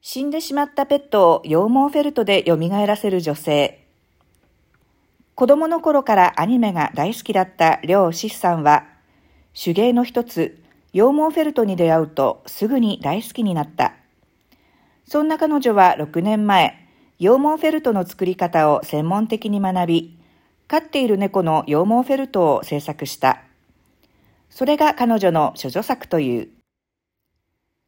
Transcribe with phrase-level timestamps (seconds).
[0.00, 3.84] 死んでしまったペットを羊毛フェルトで蘇らせる女性。
[5.34, 8.86] 子供の頃からアニメが大好きだった両シスさんは、
[9.60, 13.94] 手芸の一つ、羊毛フェルトに出会うとすぐに大好きになった。
[15.06, 16.86] そんな彼女は6年前、
[17.18, 20.18] 羊毛フェルトの作り方を専門的に学び、
[20.68, 23.42] 飼っている猫の羊毛フェルトを制作した。
[24.48, 26.48] それが彼女の処女作という。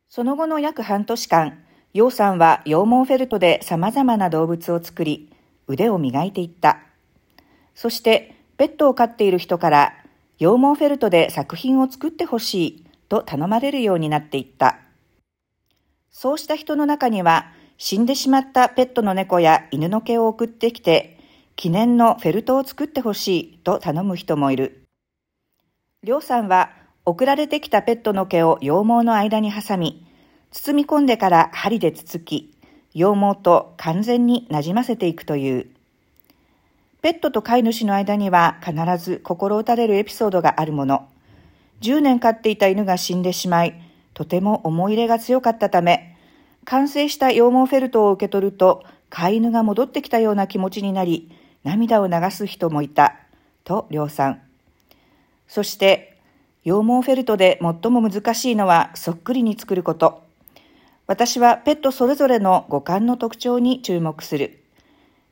[0.09, 5.32] その後の約半年間、楊さんは羊毛フェルトで様々な動物を作り、
[5.67, 6.79] 腕を磨いていった。
[7.75, 9.95] そして、ペットを飼っている人から、
[10.39, 14.79] 羊毛フェルトで作品を作ってほしいと頼まれるようになっていった。
[16.12, 21.18] そうした人の中には、死んでしまったペットの猫や犬の毛を送ってきて、
[21.57, 24.84] 記念のフェルトを作ってほしいと頼む人もいる。
[26.04, 26.70] りょうさんは
[27.04, 30.07] 送られてきたペットの毛を羊毛の間に挟み、
[30.53, 32.53] 包み込んでから針でつつき、
[32.92, 35.67] 羊毛と完全になじませていくという。
[37.03, 41.09] ペットと飼い主の間には必ず心打たれるエピソードがあるもの。
[41.83, 43.81] 10年飼っていた犬が死んでしまい、
[44.12, 46.17] とても思い入れが強かったため、
[46.65, 51.31] 完成した羊毛フェルトを受け取ると、飼い犬が戻ってきたような気持ちになり、
[51.62, 53.17] 涙を流す人もいた、
[53.65, 54.41] とりょうさん。
[55.47, 56.19] そして、
[56.65, 60.30] 羊毛フェルトで最も難しいのはそっくりに作ること。
[61.11, 64.61] 私はペットそれぞれの五感の特徴に注目する。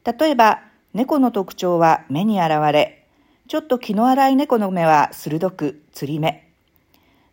[0.05, 0.61] 例えば、
[0.93, 3.07] 猫の特徴は目に現れ、
[3.47, 6.51] ちょっと気の荒い猫の目は鋭く、釣り目。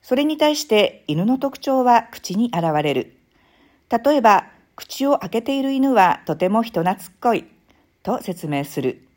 [0.03, 3.17] それに対して犬の特徴は口に現れる。
[3.89, 7.45] 例えば、口を開けている犬はとても人懐っこい、
[8.03, 9.07] と説明する。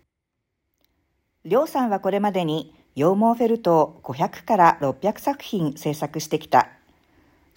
[1.44, 6.70] りょうさんはこれまでに羊毛フェルトを500から600作品制作してきた。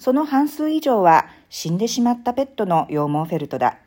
[0.01, 3.77] その半数以上は死んでしまったペットの羊毛フェルトだ。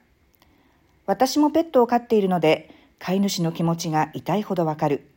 [1.07, 5.09] 私もペットを飼っているので、飼い主の気持ちが痛いほどわかる。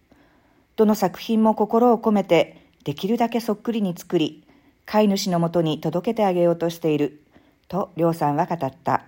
[0.76, 4.44] どの作品も心を込めて、できるだけそっくりに作り、
[4.88, 7.22] 飼い主のもとに届けてあげようとしている、
[7.68, 9.04] とりょうさんは語った。